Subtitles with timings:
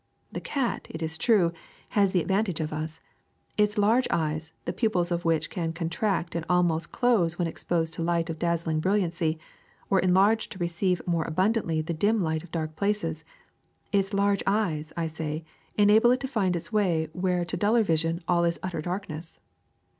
[0.33, 1.53] *^The cat, it is true,
[1.89, 2.99] has the advantage of us:
[3.55, 7.93] its large eyes, the pupils of which can contract and al most close when exposed
[7.93, 9.37] to light of dazzling bril liancy,
[9.91, 13.23] or enlarge to receive more abundantly the dim light of dark places—
[13.91, 15.43] its large eyes, I say,
[15.77, 19.39] enable it to find its way where to duller vision all is utter darkness.